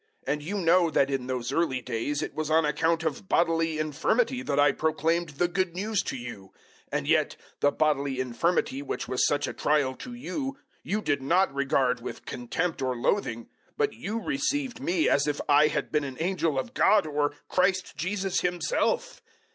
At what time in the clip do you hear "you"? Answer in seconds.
0.41-0.57, 6.17-6.51, 10.15-10.57, 10.81-11.03, 13.93-14.17